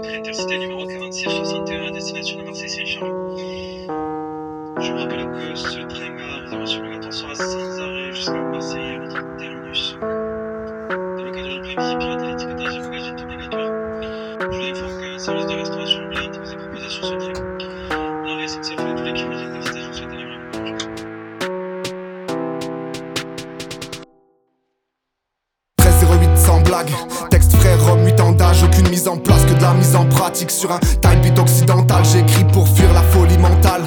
[0.00, 3.36] train intercité numéro 4661 à destination de Marseille-Saint-Charles.
[4.80, 9.10] Je vous rappelle que ce train à réservation obligatoire sera sans arrêt jusqu'à Marseille avec
[9.38, 9.96] terminus.
[10.00, 13.70] Dans le cadre du prévis pirater l'étiquetage et bagages est obligatoire.
[14.40, 17.32] Je vous informe qu'un service de restauration ambulante vous est proposé sur ce train.
[18.26, 20.82] L'arrêt SNCF de tous les kilomètres d'intercité, je vous souhaite un agréable voyage.
[25.78, 26.92] 13 08 sans blague
[27.30, 28.53] Texte frère homme 8 ans d'âge
[28.94, 30.52] mise en place que de la mise en pratique.
[30.52, 33.82] Sur un type occidental J'écris pour fuir la folie mentale.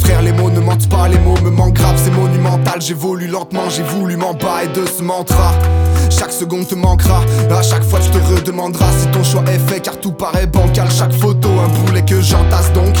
[0.00, 2.82] Frère les mots ne mentent pas Les mots me manquent grave c'est monumental.
[2.82, 5.52] J'évolue lentement j'ai voulu m'en bas et de ce mantra
[6.10, 7.22] chaque seconde te manquera.
[7.50, 10.88] À chaque fois tu te redemanderas Si ton choix est fait car tout paraît bancal.
[10.90, 12.94] Chaque photo un boulet que j'entasse donc.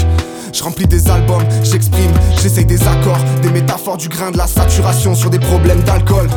[0.52, 5.14] Je remplis des albums, j'exprime, j'essaye des accords, des métaphores du grain de la saturation
[5.16, 6.28] sur des problèmes d'alcool.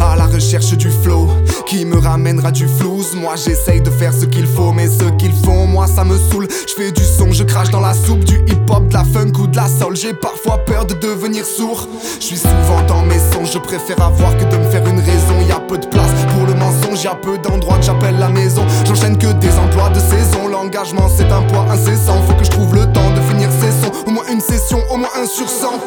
[0.00, 1.28] À la recherche du flow
[1.66, 3.14] qui me ramènera du flouze.
[3.16, 6.46] Moi j'essaye de faire ce qu'il faut, mais ce qu'ils font, moi ça me saoule.
[6.68, 9.32] Je fais du son, je crache dans la soupe, du hip hop, de la funk
[9.40, 9.96] ou de la soul.
[9.96, 11.88] J'ai parfois peur de devenir sourd.
[12.20, 15.34] Je suis souvent dans mes sons, je préfère avoir que de me faire une raison.
[15.48, 18.28] Y a peu de place pour le mensonge, y a peu d'endroits que j'appelle la
[18.28, 18.64] maison.
[18.86, 20.46] J'enchaîne que des emplois de saison.
[20.48, 22.22] L'engagement c'est un poids incessant.
[22.28, 23.92] Faut que je trouve le temps de finir ces sons.
[24.06, 25.80] Au moins une session, au moins un sur cent.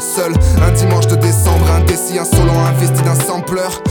[0.00, 0.32] Seul.
[0.62, 3.82] Un dimanche de décembre, indécis, insolent, investi d'un sampleur.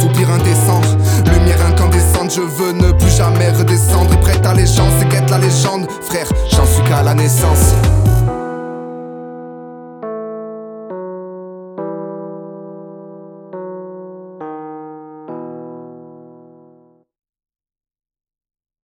[0.00, 0.80] Soupir indécent,
[1.32, 2.32] lumière incandescente.
[2.34, 4.12] Je veux ne plus jamais redescendre.
[4.14, 5.86] Et prête allégeance, c'est qu'être la légende.
[6.02, 7.74] Frère, j'en suis qu'à la naissance.